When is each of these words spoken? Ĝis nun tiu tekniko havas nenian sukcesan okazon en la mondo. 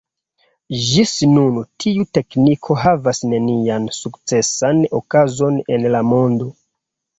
Ĝis 0.85 1.11
nun 1.33 1.59
tiu 1.85 2.05
tekniko 2.19 2.79
havas 2.85 3.21
nenian 3.35 3.87
sukcesan 3.99 4.83
okazon 5.03 5.63
en 5.79 5.89
la 5.99 6.05
mondo. 6.11 6.53